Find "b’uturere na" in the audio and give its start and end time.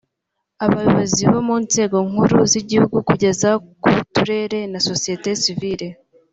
3.93-4.79